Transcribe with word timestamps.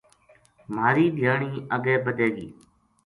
مھاری 0.75 1.05
دھیانی 1.17 1.51
اَگے 1.75 1.95
بَدھے 2.05 2.27
گی 2.35 2.47